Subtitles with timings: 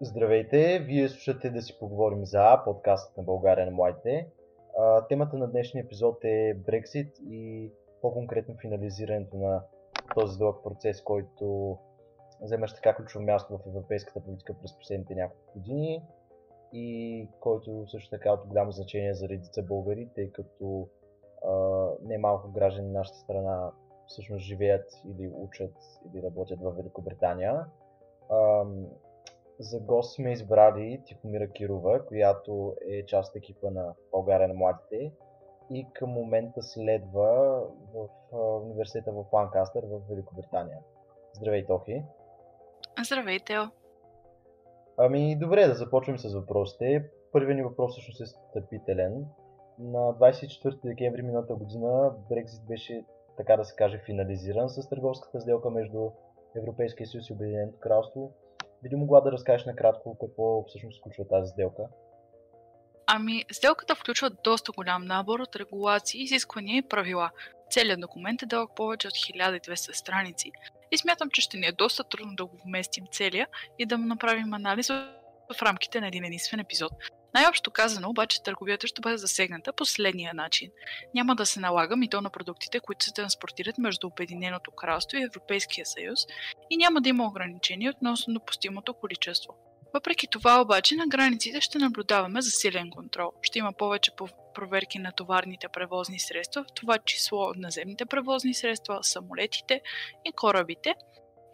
[0.00, 0.78] Здравейте!
[0.78, 4.28] Вие слушате да си поговорим за подкастът на България на младите.
[5.08, 7.70] Темата на днешния епизод е Брексит и
[8.02, 9.62] по-конкретно финализирането на
[10.14, 11.78] този дълъг процес, който
[12.42, 16.02] вземаш така ключово място в европейската политика през последните няколко години
[16.72, 20.88] и който също така е от голямо значение за редица българи, тъй като
[21.46, 21.52] а,
[22.02, 23.70] не малко граждани на нашата страна
[24.06, 25.74] всъщност живеят или учат
[26.06, 27.64] или работят в Великобритания.
[29.58, 35.12] За гост сме избрали Тихомира Кирова, която е част от екипа на България на младите
[35.70, 37.60] и към момента следва
[37.94, 38.08] в
[38.62, 40.78] университета в Ланкастър в Великобритания.
[41.32, 42.02] Здравей, Тохи!
[43.06, 43.54] Здравейте!
[44.96, 47.10] Ами, добре, да започваме с въпросите.
[47.32, 49.26] Първият ни въпрос всъщност е стъпителен.
[49.78, 53.04] На 24 декември миналата година Брекзит беше,
[53.36, 56.10] така да се каже, финализиран с търговската сделка между
[56.56, 58.32] Европейския съюз и Обединеното кралство
[58.86, 61.82] би ли могла да разкажеш накратко какво всъщност включва тази сделка?
[63.06, 67.30] Ами, сделката включва доста голям набор от регулации, изисквания и правила.
[67.70, 70.50] Целият документ е дълъг повече от 1200 страници
[70.90, 73.48] и смятам, че ще ни е доста трудно да го вместим целия
[73.78, 74.90] и да му направим анализ
[75.54, 76.92] в рамките на един единствен епизод.
[77.34, 80.70] Най-общо казано, обаче, търговията ще бъде засегната последния начин.
[81.14, 85.86] Няма да се налага мито на продуктите, които се транспортират между Обединеното кралство и Европейския
[85.86, 86.20] съюз
[86.70, 89.54] и няма да има ограничения относно допустимото количество.
[89.94, 93.32] Въпреки това обаче на границите ще наблюдаваме засилен контрол.
[93.42, 94.10] Ще има повече
[94.54, 99.80] проверки на товарните превозни средства, в това число наземните превозни средства, самолетите
[100.24, 100.94] и корабите,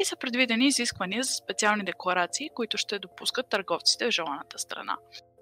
[0.01, 4.97] и са предвидени изисквания за специални декларации, които ще допускат търговците в желаната страна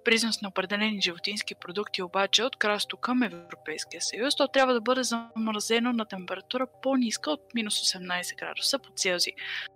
[0.05, 4.80] при износ на определени животински продукти обаче от кралство към Европейския съюз, то трябва да
[4.80, 9.33] бъде замразено на температура по-ниска от минус 18 градуса по Целзий.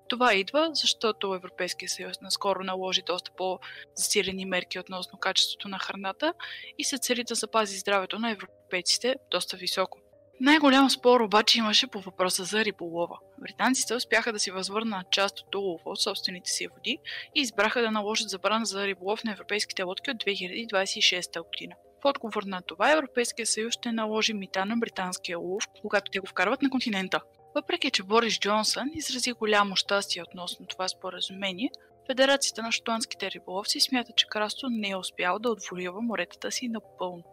[0.08, 6.34] Това идва, защото Европейския съюз наскоро наложи доста по-засилени мерки относно качеството на храната
[6.78, 10.03] и се цели да запази здравето на европейците доста високо.
[10.40, 13.18] Най-голям спор обаче имаше по въпроса за риболова.
[13.38, 16.98] Британците успяха да си възвърнат част от улова от собствените си води
[17.34, 21.74] и избраха да наложат забрана за риболов на европейските лодки от 2026 година.
[22.02, 26.26] В отговор на това Европейския съюз ще наложи мита на британския улов, когато те го
[26.26, 27.20] вкарват на континента.
[27.54, 31.70] Въпреки, че Борис Джонсън изрази голямо щастие относно това споразумение,
[32.06, 37.24] Федерацията на шотландските риболовци смята, че кралство не е успял да отворива моретата си напълно.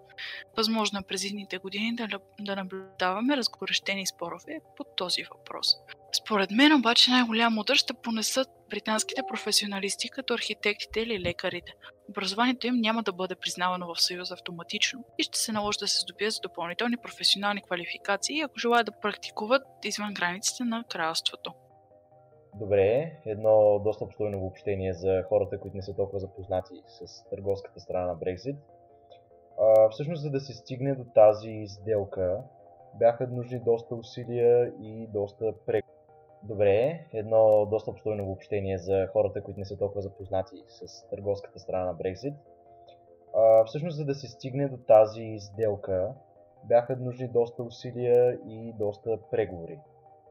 [0.58, 2.08] Възможно е през едните години да,
[2.40, 5.76] да наблюдаваме разгорещени спорове по този въпрос.
[6.24, 11.74] Според мен обаче най-голям удар ще понесат британските професионалисти, като архитектите или лекарите.
[12.09, 16.00] Образованието им няма да бъде признавано в Съюз автоматично и ще се наложи да се
[16.00, 21.53] здобият с допълнителни професионални квалификации, ако желаят да практикуват извън границите на кралството.
[22.56, 28.06] Добре, едно доста обстойно обобщение за хората, които не са толкова запознати с търговската страна
[28.06, 28.56] на Брекзит.
[29.92, 32.44] Всъщност, за да се стигне до тази сделка,
[33.00, 35.86] бяха нужни доста усилия и доста прек.
[36.44, 41.86] Добре, едно доста обстойно обобщение за хората, които не са толкова запознати с търговската страна
[41.86, 42.34] на Брекзит.
[43.66, 46.14] Всъщност, за да се стигне до тази сделка,
[46.64, 49.80] бяха нужни доста усилия и доста преговори.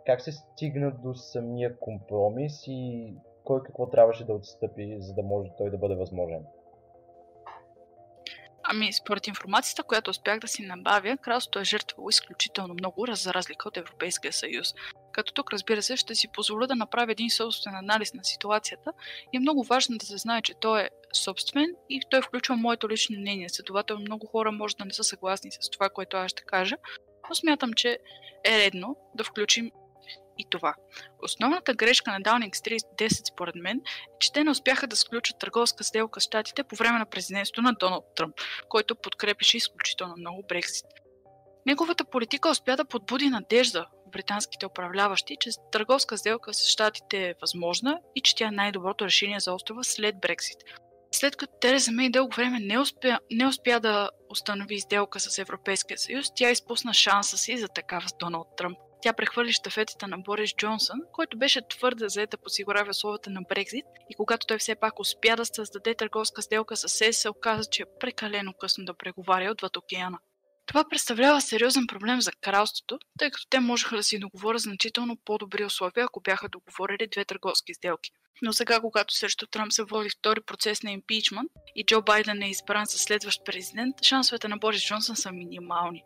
[0.06, 3.14] Как се стигна до самия компромис и
[3.44, 6.44] кой какво трябваше да отстъпи, за да може той да бъде възможен?
[8.72, 13.68] Ами, според информацията, която успях да си набавя, кралството е жертвало изключително много, за разлика
[13.68, 14.74] от Европейския съюз.
[15.12, 18.92] Като тук, разбира се, ще си позволя да направя един собствен анализ на ситуацията
[19.32, 22.88] и е много важно да се знае, че той е собствен и той включва моето
[22.88, 23.48] лично мнение.
[23.48, 26.76] Следователно, много хора може да не са съгласни с това, което аз ще кажа,
[27.28, 27.98] но смятам, че
[28.44, 29.70] е редно да включим
[30.40, 30.74] и това.
[31.22, 33.80] Основната грешка на Downing Street 10 според мен е,
[34.20, 37.72] че те не успяха да сключат търговска сделка с щатите по време на президентството на
[37.72, 38.34] Доналд Тръмп,
[38.68, 40.86] който подкрепеше изключително много Брексит.
[41.66, 47.34] Неговата политика успя да подбуди надежда в британските управляващи, че търговска сделка с щатите е
[47.40, 50.58] възможна и че тя е най-доброто решение за острова след Брексит.
[51.12, 55.98] След като Тереза Мей дълго време не успя, не успя да установи сделка с Европейския
[55.98, 58.78] съюз, тя изпусна шанса си за такава с Доналд Тръмп.
[59.02, 63.84] Тя прехвърли щафетата на Борис Джонсън, който беше твърде заета по сигурява условията на Брекзит
[64.10, 67.82] и когато той все пак успя да създаде търговска сделка с ЕС, се оказа, че
[67.82, 70.18] е прекалено късно да преговаря отвъд океана.
[70.66, 75.64] Това представлява сериозен проблем за кралството, тъй като те можеха да си договорят значително по-добри
[75.64, 78.10] условия, ако бяха договорили две търговски сделки.
[78.42, 82.50] Но сега, когато срещу Трамп се води втори процес на импичмент и Джо Байден е
[82.50, 86.04] избран за следващ президент, шансовете на Борис Джонсън са минимални.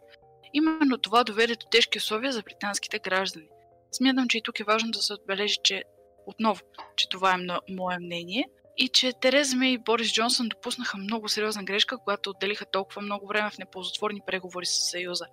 [0.55, 3.49] Именно това доведе до тежки условия за британските граждани.
[3.93, 5.85] Смятам, че и тук е важно да се отбележи, че
[6.27, 6.63] отново,
[6.97, 8.45] че това е мое мнение,
[8.77, 13.27] и че Тереза Мей и Борис Джонсън допуснаха много сериозна грешка, когато отделиха толкова много
[13.27, 15.27] време в неползотворни преговори с Съюза.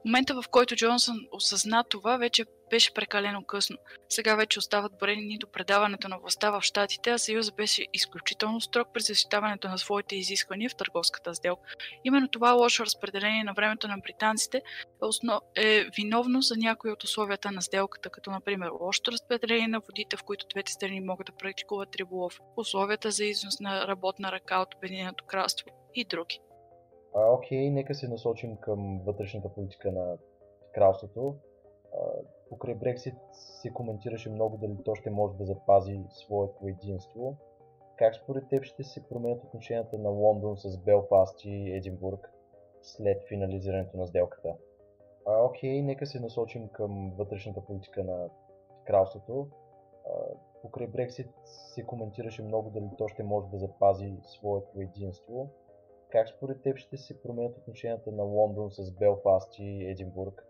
[0.00, 3.76] В момента, в който Джонсън осъзна това, вече беше прекалено късно.
[4.08, 8.88] Сега вече остават броени до предаването на властта в Штатите, а Съюза беше изключително строг
[8.94, 11.62] при защитаването на своите изисквания в търговската сделка.
[12.04, 14.62] Именно това лошо разпределение на времето на британците е,
[15.00, 15.40] основ...
[15.56, 20.22] е виновно за някои от условията на сделката, като например лошото разпределение на водите, в
[20.22, 25.24] които двете страни могат да практикуват риболов, условията за износ на работна ръка от Обединеното
[25.24, 26.40] кралство и други.
[27.16, 30.16] А, окей, нека се насочим към вътрешната политика на
[30.74, 31.34] кралството.
[32.50, 37.36] Покрай Брексит се коментираше много дали то ще може да запази своето единство.
[37.96, 42.30] Как според теб ще се променят отношенията на Лондон с Белфаст и Единбург
[42.82, 44.54] след финализирането на сделката?
[45.26, 48.28] А, окей, нека се насочим към вътрешната политика на
[48.86, 49.48] кралството.
[50.06, 50.10] А,
[50.62, 55.50] покрай Брексит се коментираше много дали то ще може да запази своето единство.
[56.10, 60.49] Как според теб ще се променят отношенията на Лондон с Белфаст и Единбург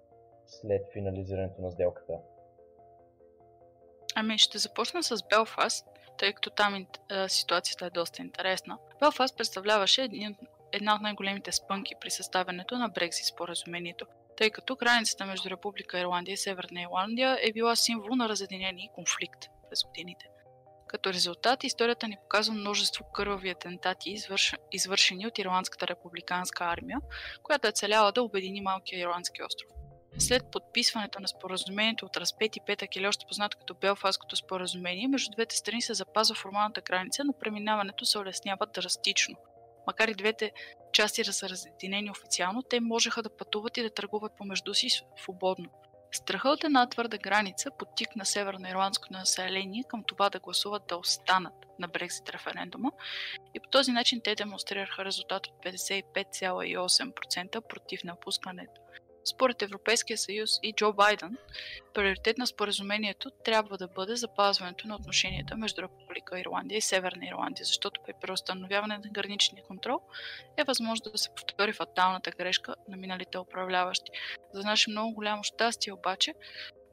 [0.50, 2.12] след финализирането на сделката?
[4.14, 5.86] Ами ще започна с Белфаст,
[6.18, 6.86] тъй като там
[7.28, 8.78] ситуацията е доста интересна.
[9.00, 10.08] Белфаст представляваше
[10.72, 14.06] една от най-големите спънки при съставянето на Брекзит споразумението,
[14.36, 18.94] тъй като границата между Република Ирландия и Северна Ирландия е била символ на разединение и
[18.94, 20.26] конфликт през годините.
[20.86, 24.54] Като резултат, историята ни показва множество кървави атентати, извърш...
[24.72, 26.98] извършени от Ирландската републиканска армия,
[27.42, 29.79] която е целяла да обедини малкия ирландски остров.
[30.18, 35.56] След подписването на споразумението от разпети петък или още познато като Белфаското споразумение, между двете
[35.56, 39.36] страни се запазва формалната граница, но преминаването се улеснява драстично.
[39.86, 40.52] Макар и двете
[40.92, 44.88] части да са разединени официално, те можеха да пътуват и да търгуват помежду си
[45.22, 45.70] свободно.
[46.12, 51.88] Страха от една твърда граница подтикна северноирландското население към това да гласуват да останат на
[51.88, 52.92] Брекзит референдума
[53.54, 58.80] и по този начин те демонстрираха резултат от 55,8% против напускането.
[59.24, 61.36] Според Европейския съюз и Джо Байден,
[61.94, 67.64] приоритет на споразумението трябва да бъде запазването на отношенията между Република Ирландия и Северна Ирландия,
[67.64, 70.00] защото при преустановяване на граничния контрол
[70.56, 74.10] е възможно да се повтори фаталната грешка на миналите управляващи.
[74.52, 76.34] За наше много голямо щастие обаче,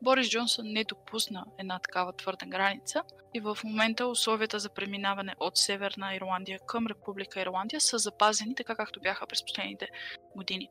[0.02, 3.04] Борис Джонсън не допусна една такава твърда граница
[3.34, 8.76] и в момента условията за преминаване от Северна Ирландия към Република Ирландия са запазени така
[8.76, 9.88] както бяха през последните
[10.36, 10.70] години.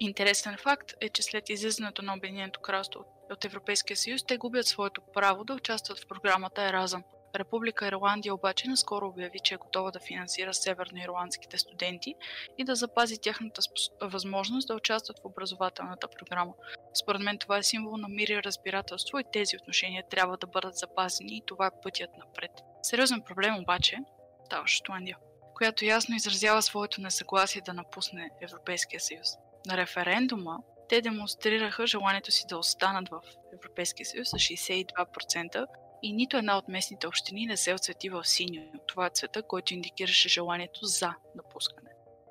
[0.00, 5.02] Интересен факт е, че след излизането на Обединеното кралство от Европейския съюз, те губят своето
[5.14, 7.04] право да участват в програмата Еразъм.
[7.36, 12.14] Република Ирландия обаче наскоро обяви, че е готова да финансира северноирландските студенти
[12.58, 13.62] и да запази тяхната
[14.02, 16.52] възможност да участват в образователната програма.
[17.02, 20.76] Според мен това е символ на мир и разбирателство и тези отношения трябва да бъдат
[20.76, 22.50] запазени и това е пътят напред.
[22.82, 23.96] Сериозен проблем обаче
[24.44, 25.16] става Шотландия,
[25.54, 29.28] която ясно изразява своето несъгласие да напусне Европейския съюз
[29.66, 30.58] на референдума
[30.88, 33.20] те демонстрираха желанието си да останат в
[33.54, 35.66] Европейския съюз с 62%
[36.02, 38.62] и нито една от местните общини не се отцвети в синьо.
[38.86, 41.90] Това е цвета, който индикираше желанието за напускане.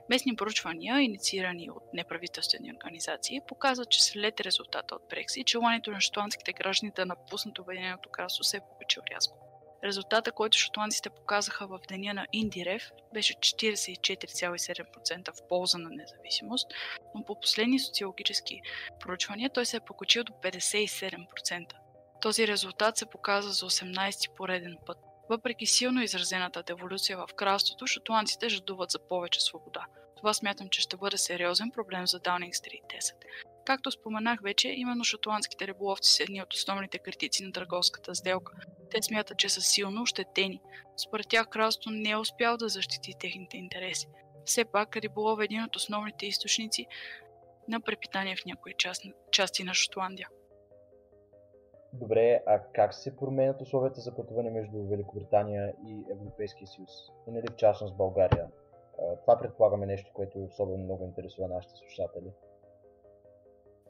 [0.10, 6.54] Местни поручвания, инициирани от неправителствени организации, показват, че след резултата от Брексит, желанието на шотландските
[6.54, 9.47] граждани да напуснат Обединеното кралство се е повече рязко.
[9.84, 16.68] Резултата, който шотландците показаха в деня на Индирев, беше 44,7% в полза на независимост,
[17.16, 18.62] но по последни социологически
[19.00, 21.74] проучвания той се е покачил до 57%.
[22.22, 24.98] Този резултат се показа за 18 пореден път.
[25.30, 29.86] Въпреки силно изразената деволюция в кралството, шотландците жадуват за повече свобода.
[30.18, 33.14] Това смятам, че ще бъде сериозен проблем за Даунинг Стрит 10.
[33.68, 38.54] Както споменах вече, именно шотландските риболовци са едни от основните критици на търговската сделка.
[38.92, 40.62] Те смятат, че са силно ощетени.
[41.08, 44.08] Според тях кралството не е успял да защити техните интереси.
[44.46, 46.86] Все пак риболов е един от основните източници
[47.68, 48.74] на препитание в някои
[49.32, 50.30] части на Шотландия.
[51.94, 56.92] Добре, а как се променят условията за пътуване между Великобритания и Европейския съюз?
[57.28, 58.48] И нали в частност България?
[59.22, 62.32] Това предполагаме нещо, което особено много интересува нашите слушатели.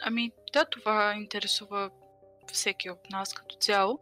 [0.01, 1.91] Ами, да, това интересува
[2.53, 3.99] всеки от нас като цяло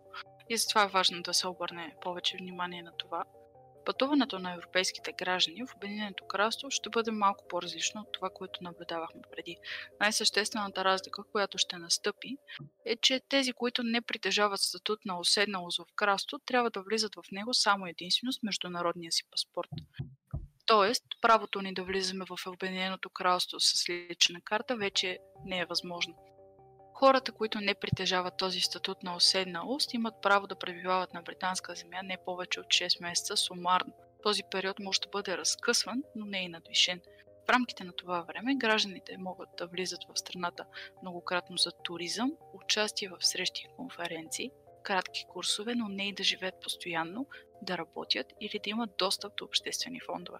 [0.50, 3.24] и затова е важно да се обърне повече внимание на това.
[3.86, 9.22] Пътуването на европейските граждани в Обединеното кралство ще бъде малко по-различно от това, което наблюдавахме
[9.32, 9.58] преди.
[10.00, 12.38] Най-съществената разлика, която ще настъпи,
[12.86, 17.32] е, че тези, които не притежават статут на уседналост в кралство, трябва да влизат в
[17.32, 19.70] него само единствено с международния си паспорт.
[20.66, 26.16] Тоест, правото ни да влизаме в Обединеното кралство с лична карта вече не е възможно.
[26.94, 32.00] Хората, които не притежават този статут на уседналост, имат право да пребивават на британска земя
[32.04, 33.94] не повече от 6 месеца сумарно.
[34.24, 37.02] Този период може да бъде разкъсван, но не и надвишен.
[37.46, 40.66] В рамките на това време гражданите могат да влизат в страната
[41.02, 44.52] многократно за туризъм, участие в срещи и конференции,
[44.84, 47.28] кратки курсове, но не и да живеят постоянно,
[47.62, 50.40] да работят или да имат достъп до обществени фондове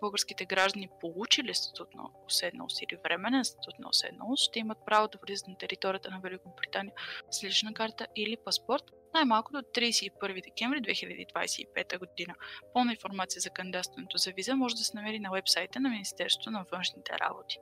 [0.00, 5.18] българските граждани, получили статут на уседналост или временен статут на уседналост, ще имат право да
[5.26, 6.94] влизат на територията на Великобритания
[7.30, 12.34] с лична карта или паспорт най-малко до 31 декември 2025 година.
[12.74, 16.64] Пълна информация за кандидатстването за виза може да се намери на вебсайта на Министерството на
[16.72, 17.58] външните работи.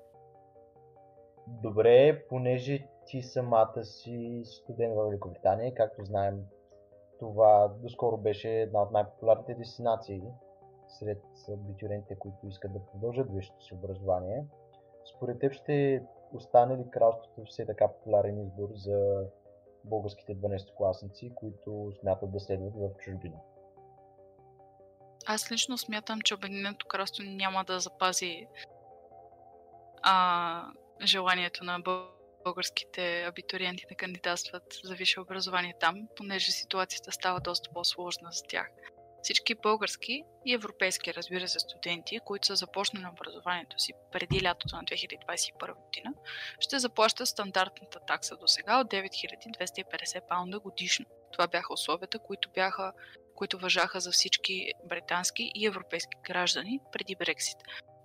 [1.63, 6.35] Добре, понеже ти самата си студент в Великобритания, както знаем,
[7.19, 10.23] това доскоро беше една от най-популярните дестинации
[10.89, 11.23] сред
[11.53, 14.45] абитюрентите, които искат да продължат висшето си образование.
[15.17, 19.25] Според теб ще остане ли кралството все така популярен избор за
[19.85, 23.37] българските 12-класници, които смятат да следват в чужбина?
[25.27, 28.47] Аз лично смятам, че Обединеното кралство няма да запази
[30.03, 30.65] а,
[31.05, 31.81] желанието на
[32.49, 38.67] българските абитуриенти да кандидатстват за висше образование там, понеже ситуацията става доста по-сложна за тях.
[39.23, 44.83] Всички български и европейски, разбира се, студенти, които са започнали образованието си преди лятото на
[44.83, 46.15] 2021 година,
[46.61, 51.07] ще заплащат стандартната такса до сега от 9250 паунда годишно.
[51.33, 52.93] Това бяха условията, които бяха
[53.35, 57.57] които въжаха за всички британски и европейски граждани преди Брексит.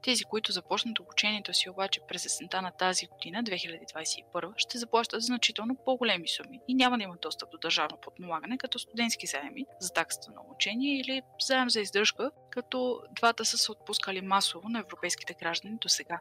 [0.03, 5.75] Тези, които започнат обучението си обаче през есента на тази година, 2021, ще заплащат значително
[5.85, 10.31] по-големи суми и няма да имат достъп до държавно подпомагане, като студентски заеми за таксата
[10.31, 15.77] на обучение или заем за издръжка, като двата са се отпускали масово на европейските граждани
[15.81, 16.19] до сега.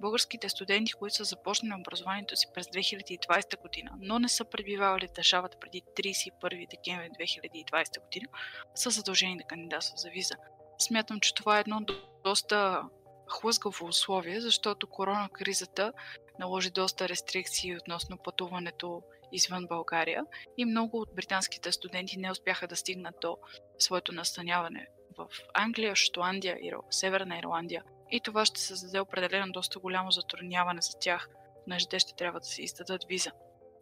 [0.00, 5.12] Българските студенти, които са започнали образованието си през 2020 година, но не са пребивавали в
[5.12, 8.28] държавата преди 31 декември 2020 година,
[8.74, 10.34] са задължени да кандидатстват за виза.
[10.78, 11.80] Смятам, че това е едно
[12.24, 12.82] доста
[13.28, 15.92] хлъзгаво условие, защото корона кризата
[16.38, 19.02] наложи доста рестрикции относно пътуването
[19.32, 20.24] извън България
[20.56, 23.36] и много от британските студенти не успяха да стигнат до
[23.78, 24.86] своето настаняване
[25.18, 27.84] в Англия, Шотландия и Северна Ирландия.
[28.10, 31.28] И това ще създаде определено доста голямо затрудняване за тях,
[31.64, 33.30] понеже те ще трябва да се издадат виза.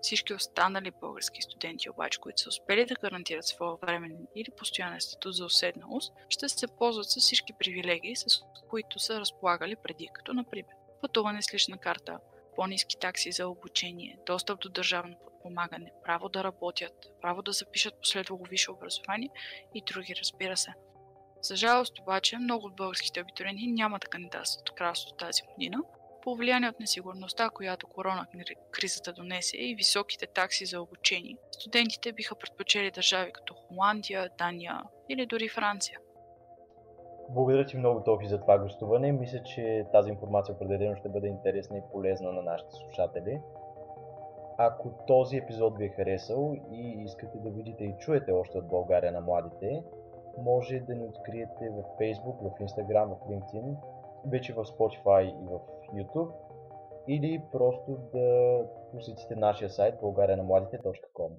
[0.04, 5.34] Всички останали български студенти обаче, които са успели да гарантират своя временен или постоянен статут
[5.34, 8.26] за уседналост, ще се ползват с всички привилегии, с
[8.70, 12.18] които са разполагали преди, като например пътуване с лична карта,
[12.56, 18.44] по-низки такси за обучение, достъп до държавно подпомагане, право да работят, право да запишат последвало
[18.44, 19.30] висше образование
[19.74, 20.72] и други, разбира се.
[21.42, 25.78] За жалост обаче, много от българските абитуриенти няма да кандидатстват в кралството тази година,
[26.24, 28.26] по влияние от несигурността, която корона
[28.70, 35.26] кризата донесе и високите такси за обучение, студентите биха предпочели държави като Холандия, Дания или
[35.26, 35.98] дори Франция.
[37.28, 39.12] Благодаря ти много, Тофи, за това гостуване.
[39.12, 43.40] Мисля, че тази информация определено ще бъде интересна и полезна на нашите слушатели.
[44.58, 49.12] Ако този епизод ви е харесал и искате да видите и чуете още от България
[49.12, 49.82] на младите,
[50.38, 53.76] може да ни откриете в Facebook, в Instagram, в LinkedIn,
[54.26, 56.32] вече в Spotify и в YouTube
[57.08, 58.58] или просто да
[58.92, 61.30] посетите нашия сайт българианамладите.com